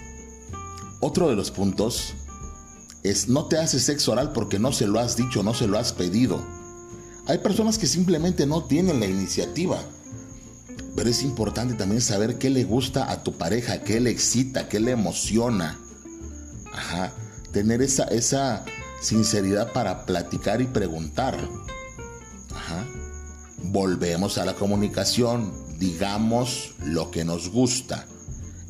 otro 1.05 1.29
de 1.29 1.35
los 1.35 1.51
puntos 1.51 2.15
es 3.03 3.29
no 3.29 3.45
te 3.45 3.59
haces 3.59 3.83
sexo 3.83 4.11
oral 4.11 4.31
porque 4.33 4.57
no 4.57 4.71
se 4.71 4.87
lo 4.87 4.99
has 4.99 5.15
dicho, 5.15 5.43
no 5.43 5.53
se 5.53 5.67
lo 5.67 5.77
has 5.77 5.93
pedido. 5.93 6.43
Hay 7.27 7.37
personas 7.37 7.77
que 7.77 7.85
simplemente 7.85 8.47
no 8.47 8.63
tienen 8.63 8.99
la 8.99 9.05
iniciativa. 9.05 9.79
Pero 10.95 11.09
es 11.09 11.21
importante 11.21 11.75
también 11.75 12.01
saber 12.01 12.39
qué 12.39 12.49
le 12.49 12.63
gusta 12.63 13.11
a 13.11 13.23
tu 13.23 13.37
pareja, 13.37 13.83
qué 13.83 13.99
le 13.99 14.09
excita, 14.09 14.67
qué 14.67 14.79
le 14.79 14.91
emociona. 14.91 15.77
Ajá. 16.73 17.13
Tener 17.51 17.81
esa, 17.81 18.05
esa 18.05 18.65
sinceridad 18.99 19.73
para 19.73 20.05
platicar 20.05 20.61
y 20.61 20.65
preguntar. 20.65 21.37
Ajá. 22.55 22.83
Volvemos 23.63 24.37
a 24.39 24.45
la 24.45 24.55
comunicación. 24.55 25.53
Digamos 25.77 26.73
lo 26.83 27.11
que 27.11 27.25
nos 27.25 27.49
gusta 27.49 28.07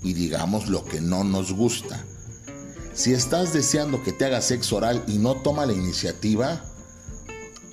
y 0.03 0.13
digamos 0.13 0.67
lo 0.67 0.83
que 0.83 0.99
no 0.99 1.23
nos 1.23 1.53
gusta. 1.53 2.03
Si 2.95 3.11
estás 3.11 3.51
deseando 3.51 4.01
que 4.03 4.13
te 4.13 4.23
haga 4.23 4.41
sexo 4.41 4.77
oral 4.77 5.03
y 5.05 5.17
no 5.17 5.35
toma 5.35 5.65
la 5.65 5.73
iniciativa, 5.73 6.63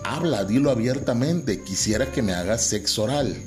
habla, 0.02 0.44
dilo 0.44 0.68
abiertamente, 0.72 1.62
quisiera 1.62 2.10
que 2.10 2.22
me 2.22 2.34
hagas 2.34 2.66
sexo 2.66 3.04
oral. 3.04 3.40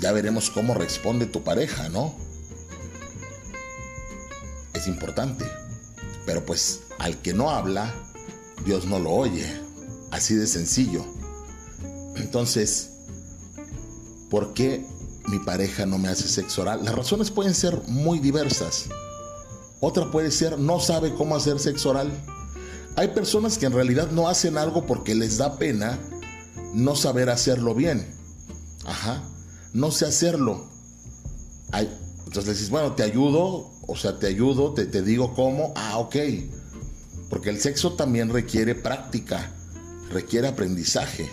Ya 0.00 0.10
veremos 0.10 0.50
cómo 0.50 0.74
responde 0.74 1.26
tu 1.26 1.44
pareja, 1.44 1.88
¿no? 1.88 2.16
Es 4.74 4.88
importante. 4.88 5.44
Pero 6.26 6.44
pues 6.44 6.80
al 6.98 7.22
que 7.22 7.32
no 7.32 7.50
habla, 7.50 7.94
Dios 8.66 8.86
no 8.86 8.98
lo 8.98 9.12
oye. 9.12 9.46
Así 10.10 10.34
de 10.34 10.48
sencillo. 10.48 11.06
Entonces, 12.16 12.90
¿por 14.30 14.52
qué 14.52 14.84
mi 15.28 15.38
pareja 15.38 15.86
no 15.86 15.96
me 15.98 16.08
hace 16.08 16.26
sexo 16.26 16.62
oral? 16.62 16.84
Las 16.84 16.96
razones 16.96 17.30
pueden 17.30 17.54
ser 17.54 17.80
muy 17.86 18.18
diversas. 18.18 18.88
Otra 19.86 20.10
puede 20.10 20.30
ser 20.30 20.58
no 20.58 20.80
sabe 20.80 21.12
cómo 21.12 21.36
hacer 21.36 21.60
sexo 21.60 21.90
oral. 21.90 22.10
Hay 22.96 23.08
personas 23.08 23.58
que 23.58 23.66
en 23.66 23.72
realidad 23.74 24.10
no 24.12 24.30
hacen 24.30 24.56
algo 24.56 24.86
porque 24.86 25.14
les 25.14 25.36
da 25.36 25.58
pena 25.58 25.98
no 26.72 26.96
saber 26.96 27.28
hacerlo 27.28 27.74
bien. 27.74 28.10
Ajá, 28.86 29.22
no 29.74 29.90
sé 29.90 30.06
hacerlo. 30.06 30.64
Entonces 32.24 32.54
dices, 32.54 32.70
bueno, 32.70 32.94
te 32.94 33.02
ayudo, 33.02 33.72
o 33.86 33.94
sea, 33.94 34.18
te 34.18 34.26
ayudo, 34.26 34.72
te, 34.72 34.86
te 34.86 35.02
digo 35.02 35.34
cómo. 35.34 35.74
Ah, 35.76 35.98
ok. 35.98 36.16
Porque 37.28 37.50
el 37.50 37.60
sexo 37.60 37.92
también 37.92 38.30
requiere 38.30 38.74
práctica, 38.74 39.52
requiere 40.08 40.48
aprendizaje. 40.48 41.28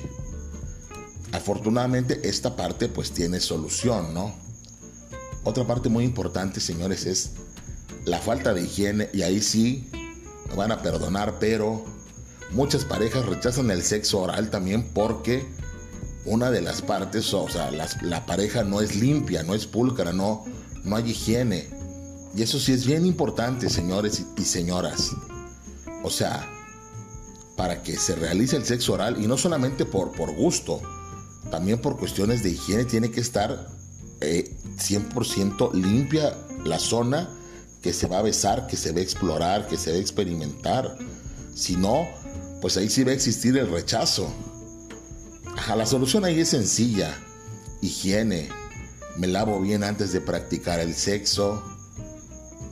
Afortunadamente 1.31 2.27
esta 2.27 2.57
parte 2.57 2.89
pues 2.89 3.11
tiene 3.11 3.39
solución, 3.39 4.13
¿no? 4.13 4.35
Otra 5.45 5.65
parte 5.65 5.87
muy 5.87 6.03
importante, 6.03 6.59
señores, 6.59 7.05
es 7.05 7.31
la 8.05 8.19
falta 8.19 8.53
de 8.53 8.63
higiene 8.63 9.09
y 9.13 9.21
ahí 9.21 9.41
sí 9.41 9.89
me 10.49 10.55
van 10.55 10.71
a 10.71 10.81
perdonar, 10.81 11.37
pero 11.39 11.83
muchas 12.51 12.85
parejas 12.85 13.25
rechazan 13.25 13.71
el 13.71 13.83
sexo 13.83 14.21
oral 14.21 14.49
también 14.49 14.89
porque 14.93 15.45
una 16.25 16.51
de 16.51 16.61
las 16.61 16.81
partes, 16.81 17.33
o 17.33 17.49
sea, 17.49 17.71
la, 17.71 18.25
pareja 18.25 18.63
no 18.63 18.81
es 18.81 18.95
limpia, 18.95 19.43
no 19.43 19.55
es 19.55 19.65
pulcra, 19.65 20.13
no, 20.13 20.45
no 20.83 20.95
hay 20.95 21.11
higiene. 21.11 21.67
Y 22.35 22.43
eso 22.43 22.59
sí 22.59 22.73
es 22.73 22.85
bien 22.85 23.05
importante, 23.05 23.69
señores 23.69 24.23
y, 24.37 24.43
señoras. 24.43 25.11
O 26.03 26.09
sea, 26.09 26.47
para 27.57 27.81
que 27.81 27.97
se 27.97 28.15
realice 28.15 28.55
el 28.55 28.65
sexo 28.65 28.93
oral, 28.93 29.21
y 29.21 29.27
no 29.27 29.37
solamente 29.37 29.85
por, 29.85 30.11
por 30.11 30.31
gusto, 30.33 30.81
también 31.49 31.79
por 31.79 31.97
cuestiones 31.97 32.43
de 32.43 32.51
higiene, 32.51 32.85
tiene 32.85 33.09
que 33.09 33.19
estar 33.19 33.67
100% 34.19 35.71
eh, 35.73 35.77
limpia 35.77 36.37
la 36.63 36.77
zona 36.77 37.29
que 37.81 37.93
se 37.93 38.07
va 38.07 38.19
a 38.19 38.21
besar, 38.21 38.67
que 38.67 38.77
se 38.77 38.91
va 38.91 38.99
a 38.99 39.03
explorar, 39.03 39.67
que 39.67 39.77
se 39.77 39.91
va 39.91 39.97
a 39.97 39.99
experimentar. 39.99 40.97
Si 41.55 41.75
no, 41.75 42.07
pues 42.61 42.77
ahí 42.77 42.89
sí 42.89 43.03
va 43.03 43.11
a 43.11 43.15
existir 43.15 43.57
el 43.57 43.69
rechazo. 43.69 44.31
Ajá, 45.57 45.75
la 45.75 45.85
solución 45.85 46.23
ahí 46.23 46.39
es 46.39 46.49
sencilla. 46.49 47.17
Higiene. 47.81 48.49
Me 49.17 49.27
lavo 49.27 49.59
bien 49.59 49.83
antes 49.83 50.13
de 50.13 50.21
practicar 50.21 50.79
el 50.79 50.93
sexo. 50.93 51.63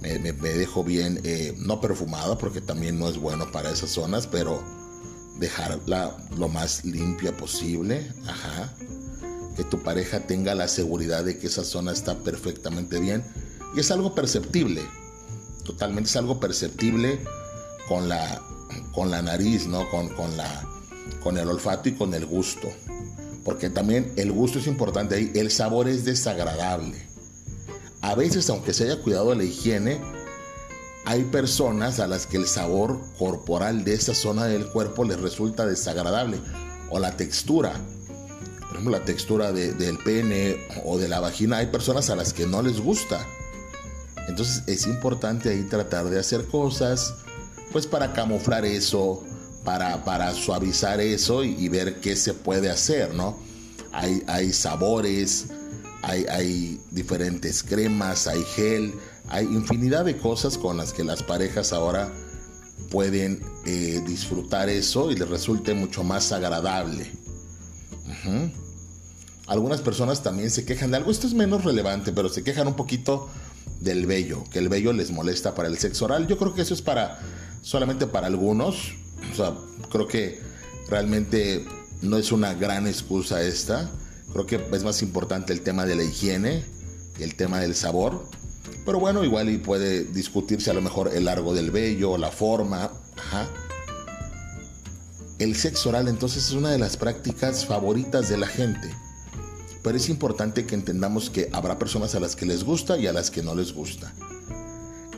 Me, 0.01 0.31
dejo 0.31 0.83
bien, 0.83 1.19
eh, 1.23 1.53
no 1.57 1.81
perfumado 1.81 2.37
porque 2.37 2.61
también 2.61 2.97
no 2.97 3.09
es 3.09 3.17
bueno 3.17 3.51
para 3.51 3.69
esas 3.69 3.89
zonas, 3.89 4.27
pero 4.27 4.63
dejarla 5.39 6.15
lo 6.37 6.47
más 6.47 6.85
limpia 6.85 7.35
posible. 7.35 8.07
Ajá. 8.27 8.73
Que 9.57 9.63
tu 9.63 9.81
pareja 9.81 10.21
tenga 10.21 10.55
la 10.55 10.67
seguridad 10.67 11.25
de 11.25 11.37
que 11.37 11.47
esa 11.47 11.63
zona 11.63 11.91
está 11.91 12.19
perfectamente 12.19 12.99
bien. 12.99 13.25
Y 13.75 13.81
es 13.81 13.91
algo 13.91 14.15
perceptible. 14.15 14.81
Totalmente 15.69 16.09
es 16.09 16.15
algo 16.15 16.39
perceptible 16.39 17.19
con 17.87 18.09
la, 18.09 18.41
con 18.91 19.11
la 19.11 19.21
nariz, 19.21 19.67
¿no? 19.67 19.87
Con, 19.91 20.09
con 20.09 20.35
la 20.35 20.67
con 21.21 21.37
el 21.37 21.47
olfato 21.47 21.89
y 21.89 21.91
con 21.91 22.15
el 22.15 22.25
gusto. 22.25 22.67
Porque 23.45 23.69
también 23.69 24.11
el 24.15 24.31
gusto 24.31 24.57
es 24.57 24.65
importante 24.65 25.13
ahí. 25.13 25.31
El 25.35 25.51
sabor 25.51 25.87
es 25.87 26.05
desagradable. 26.05 26.97
A 28.01 28.15
veces, 28.15 28.49
aunque 28.49 28.73
se 28.73 28.85
haya 28.85 28.99
cuidado 29.03 29.29
de 29.29 29.35
la 29.35 29.43
higiene, 29.43 30.01
hay 31.05 31.23
personas 31.25 31.99
a 31.99 32.07
las 32.07 32.25
que 32.25 32.37
el 32.37 32.47
sabor 32.47 32.99
corporal 33.19 33.83
de 33.83 33.93
esa 33.93 34.15
zona 34.15 34.45
del 34.45 34.67
cuerpo 34.69 35.03
les 35.03 35.19
resulta 35.19 35.67
desagradable. 35.67 36.39
O 36.89 36.97
la 36.97 37.15
textura. 37.15 37.73
Por 38.61 38.71
ejemplo, 38.71 38.97
la 38.97 39.05
textura 39.05 39.51
del 39.51 39.99
pene 39.99 40.57
o 40.83 40.97
de 40.97 41.07
la 41.07 41.19
vagina. 41.19 41.57
Hay 41.57 41.67
personas 41.67 42.09
a 42.09 42.15
las 42.15 42.33
que 42.33 42.47
no 42.47 42.63
les 42.63 42.79
gusta. 42.79 43.23
Entonces 44.29 44.63
es 44.67 44.85
importante 44.85 45.49
ahí 45.49 45.63
tratar 45.63 46.09
de 46.09 46.19
hacer 46.19 46.45
cosas, 46.45 47.15
pues 47.71 47.87
para 47.87 48.13
camuflar 48.13 48.63
eso, 48.63 49.23
para, 49.63 50.33
suavizar 50.33 51.01
eso 51.01 51.43
y, 51.43 51.67
ver 51.67 51.99
qué 51.99 52.15
se 52.15 52.33
puede 52.33 52.69
hacer, 52.69 53.13
¿no? 53.13 53.37
Hay, 53.91 54.53
sabores, 54.53 55.47
hay, 56.03 56.25
hay, 56.29 56.79
diferentes 56.91 57.63
cremas, 57.63 58.27
hay 58.27 58.43
gel, 58.55 58.93
hay 59.27 59.45
infinidad 59.45 60.05
de 60.05 60.17
cosas 60.17 60.57
con 60.57 60.77
las 60.77 60.93
que 60.93 61.03
las 61.03 61.23
parejas 61.23 61.73
ahora 61.73 62.11
pueden 62.91 63.41
eh, 63.65 64.01
disfrutar 64.05 64.69
eso 64.69 65.11
y 65.11 65.15
les 65.15 65.27
resulte 65.27 65.73
mucho 65.73 66.03
más 66.03 66.31
agradable. 66.31 67.11
Algunas 69.47 69.81
personas 69.81 70.21
también 70.21 70.51
se 70.51 70.65
quejan 70.65 70.91
de 70.91 70.97
algo, 70.97 71.09
esto 71.09 71.25
es 71.25 71.33
menos 71.33 71.63
relevante, 71.63 72.11
pero 72.11 72.29
se 72.29 72.43
quejan 72.43 72.67
un 72.67 72.75
poquito 72.75 73.27
del 73.79 74.05
vello, 74.05 74.43
que 74.51 74.59
el 74.59 74.69
vello 74.69 74.93
les 74.93 75.11
molesta 75.11 75.55
para 75.55 75.67
el 75.67 75.77
sexo 75.77 76.05
oral. 76.05 76.27
Yo 76.27 76.37
creo 76.37 76.53
que 76.53 76.61
eso 76.61 76.73
es 76.73 76.81
para 76.81 77.19
solamente 77.61 78.07
para 78.07 78.27
algunos, 78.27 78.93
o 79.31 79.35
sea, 79.35 79.53
creo 79.91 80.07
que 80.07 80.39
realmente 80.87 81.65
no 82.01 82.17
es 82.17 82.31
una 82.31 82.53
gran 82.53 82.87
excusa 82.87 83.41
esta. 83.41 83.89
Creo 84.31 84.45
que 84.45 84.61
es 84.71 84.83
más 84.83 85.01
importante 85.01 85.53
el 85.53 85.61
tema 85.61 85.85
de 85.85 85.95
la 85.95 86.03
higiene, 86.03 86.63
el 87.19 87.35
tema 87.35 87.59
del 87.59 87.75
sabor. 87.75 88.25
Pero 88.85 88.99
bueno, 88.99 89.23
igual 89.23 89.49
y 89.49 89.57
puede 89.57 90.03
discutirse 90.03 90.69
a 90.71 90.73
lo 90.73 90.81
mejor 90.81 91.11
el 91.13 91.25
largo 91.25 91.53
del 91.53 91.71
vello, 91.71 92.17
la 92.17 92.31
forma. 92.31 92.91
El 95.39 95.55
sexo 95.55 95.89
oral 95.89 96.07
entonces 96.07 96.47
es 96.47 96.51
una 96.51 96.69
de 96.71 96.77
las 96.77 96.97
prácticas 96.97 97.65
favoritas 97.65 98.29
de 98.29 98.37
la 98.37 98.47
gente. 98.47 98.89
Pero 99.83 99.97
es 99.97 100.09
importante 100.09 100.65
que 100.65 100.75
entendamos 100.75 101.29
que 101.29 101.49
habrá 101.53 101.79
personas 101.79 102.15
a 102.15 102.19
las 102.19 102.35
que 102.35 102.45
les 102.45 102.63
gusta 102.63 102.97
y 102.97 103.07
a 103.07 103.13
las 103.13 103.31
que 103.31 103.43
no 103.43 103.55
les 103.55 103.73
gusta. 103.73 104.13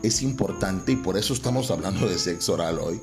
Es 0.04 0.21
importante 0.21 0.93
y 0.93 0.95
por 0.95 1.17
eso 1.17 1.34
estamos 1.34 1.71
hablando 1.71 2.08
de 2.08 2.17
sexo 2.17 2.54
oral 2.54 2.80
hoy 2.80 3.02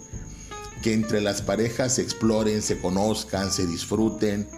que 0.83 0.93
entre 0.93 1.21
las 1.21 1.43
parejas 1.43 1.95
se 1.95 2.03
exploren, 2.03 2.63
se 2.63 2.79
conozcan, 2.79 3.51
se 3.51 3.67
disfruten, 3.67 4.49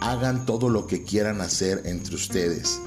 hagan 0.00 0.46
todo 0.46 0.68
lo 0.68 0.86
que 0.86 1.02
quieran 1.02 1.40
hacer 1.40 1.82
entre 1.84 2.14
ustedes, 2.14 2.80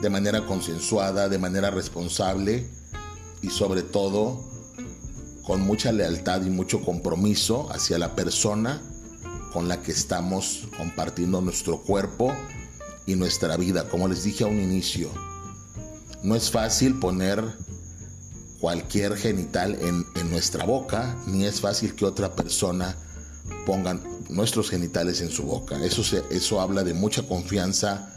de 0.00 0.10
manera 0.10 0.44
consensuada, 0.46 1.28
de 1.28 1.38
manera 1.38 1.70
responsable 1.70 2.68
y 3.40 3.50
sobre 3.50 3.82
todo 3.82 4.44
con 5.44 5.60
mucha 5.60 5.92
lealtad 5.92 6.44
y 6.44 6.50
mucho 6.50 6.82
compromiso 6.82 7.70
hacia 7.72 7.98
la 7.98 8.14
persona 8.14 8.82
con 9.52 9.68
la 9.68 9.82
que 9.82 9.92
estamos 9.92 10.68
compartiendo 10.76 11.40
nuestro 11.40 11.82
cuerpo 11.82 12.32
y 13.06 13.14
nuestra 13.16 13.56
vida, 13.56 13.88
como 13.88 14.08
les 14.08 14.24
dije 14.24 14.44
a 14.44 14.46
un 14.46 14.60
inicio. 14.60 15.10
No 16.22 16.36
es 16.36 16.50
fácil 16.50 16.98
poner 16.98 17.44
cualquier 18.60 19.16
genital 19.16 19.76
en, 19.80 20.30
nuestra 20.30 20.64
boca, 20.64 21.16
ni 21.26 21.44
es 21.44 21.60
fácil 21.60 21.94
que 21.94 22.04
otra 22.04 22.34
persona 22.34 22.96
ponga 23.66 24.00
nuestros 24.30 24.70
genitales 24.70 25.20
en 25.20 25.30
su 25.30 25.42
boca. 25.42 25.84
Eso, 25.84 26.02
eso 26.30 26.60
habla 26.60 26.84
de 26.84 26.94
mucha 26.94 27.26
confianza, 27.26 28.08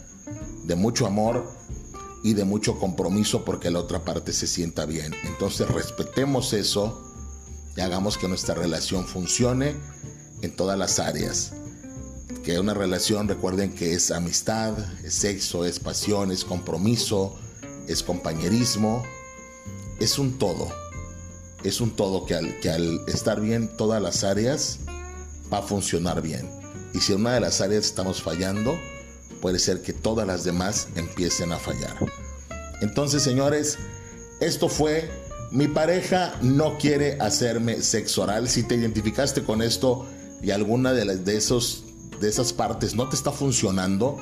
de 0.63 0.75
mucho 0.75 1.07
amor 1.07 1.51
y 2.23 2.33
de 2.33 2.45
mucho 2.45 2.77
compromiso 2.79 3.43
porque 3.43 3.71
la 3.71 3.79
otra 3.79 4.05
parte 4.05 4.33
se 4.33 4.47
sienta 4.47 4.85
bien. 4.85 5.13
Entonces 5.23 5.67
respetemos 5.67 6.53
eso 6.53 7.11
y 7.75 7.81
hagamos 7.81 8.17
que 8.17 8.27
nuestra 8.27 8.53
relación 8.53 9.05
funcione 9.07 9.75
en 10.41 10.55
todas 10.55 10.77
las 10.77 10.99
áreas. 10.99 11.53
Que 12.45 12.59
una 12.59 12.75
relación, 12.75 13.27
recuerden 13.27 13.73
que 13.73 13.93
es 13.93 14.11
amistad, 14.11 14.77
es 15.03 15.15
sexo, 15.15 15.65
es 15.65 15.79
pasión, 15.79 16.31
es 16.31 16.45
compromiso, 16.45 17.35
es 17.87 18.03
compañerismo, 18.03 19.03
es 19.99 20.19
un 20.19 20.37
todo. 20.37 20.67
Es 21.63 21.81
un 21.81 21.95
todo 21.95 22.27
que 22.27 22.35
al, 22.35 22.59
que 22.59 22.69
al 22.69 23.01
estar 23.07 23.41
bien 23.41 23.75
todas 23.75 23.99
las 23.99 24.23
áreas 24.23 24.79
va 25.51 25.57
a 25.57 25.63
funcionar 25.63 26.21
bien. 26.21 26.47
Y 26.93 26.99
si 26.99 27.13
en 27.13 27.21
una 27.21 27.33
de 27.33 27.39
las 27.39 27.61
áreas 27.61 27.85
estamos 27.85 28.21
fallando, 28.21 28.77
puede 29.41 29.57
ser 29.57 29.81
que 29.81 29.93
todas 29.93 30.27
las 30.27 30.43
demás 30.43 30.89
empiecen 30.95 31.51
a 31.51 31.57
fallar. 31.57 31.97
Entonces, 32.81 33.23
señores, 33.23 33.79
esto 34.39 34.69
fue 34.69 35.09
mi 35.51 35.67
pareja 35.67 36.35
no 36.41 36.77
quiere 36.77 37.17
hacerme 37.19 37.81
sexo 37.81 38.23
oral. 38.23 38.49
Si 38.49 38.63
te 38.63 38.75
identificaste 38.75 39.43
con 39.43 39.61
esto 39.61 40.05
y 40.41 40.51
alguna 40.51 40.93
de, 40.93 41.05
las, 41.05 41.25
de, 41.25 41.37
esos, 41.37 41.84
de 42.19 42.29
esas 42.29 42.53
partes 42.53 42.95
no 42.95 43.09
te 43.09 43.15
está 43.15 43.31
funcionando, 43.31 44.17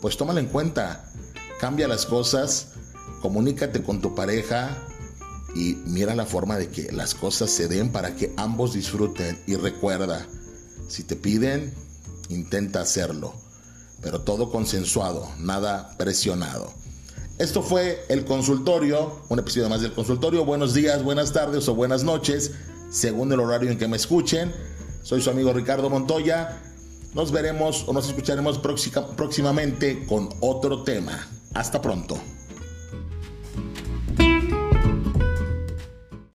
pues 0.00 0.16
tómala 0.16 0.40
en 0.40 0.46
cuenta. 0.46 1.04
Cambia 1.60 1.88
las 1.88 2.06
cosas, 2.06 2.68
comunícate 3.20 3.82
con 3.82 4.00
tu 4.00 4.14
pareja, 4.14 4.76
y 5.54 5.76
mira 5.84 6.14
la 6.14 6.26
forma 6.26 6.56
de 6.56 6.68
que 6.68 6.90
las 6.92 7.14
cosas 7.14 7.50
se 7.50 7.68
den 7.68 7.92
para 7.92 8.16
que 8.16 8.32
ambos 8.36 8.72
disfruten 8.72 9.38
y 9.46 9.56
recuerda, 9.56 10.26
si 10.88 11.04
te 11.04 11.16
piden, 11.16 11.74
intenta 12.28 12.80
hacerlo, 12.80 13.34
pero 14.00 14.22
todo 14.22 14.50
consensuado, 14.50 15.28
nada 15.38 15.94
presionado. 15.98 16.72
Esto 17.38 17.62
fue 17.62 18.04
el 18.08 18.24
consultorio, 18.24 19.20
un 19.28 19.38
episodio 19.38 19.68
más 19.68 19.80
del 19.80 19.94
consultorio. 19.94 20.44
Buenos 20.44 20.74
días, 20.74 21.02
buenas 21.02 21.32
tardes 21.32 21.68
o 21.68 21.74
buenas 21.74 22.04
noches, 22.04 22.52
según 22.90 23.32
el 23.32 23.40
horario 23.40 23.70
en 23.70 23.78
que 23.78 23.88
me 23.88 23.96
escuchen. 23.96 24.52
Soy 25.02 25.20
su 25.20 25.30
amigo 25.30 25.52
Ricardo 25.52 25.90
Montoya. 25.90 26.60
Nos 27.14 27.30
veremos 27.30 27.84
o 27.86 27.92
nos 27.92 28.08
escucharemos 28.08 28.58
próximamente 28.58 30.06
con 30.06 30.30
otro 30.40 30.82
tema. 30.82 31.28
Hasta 31.54 31.82
pronto. 31.82 32.16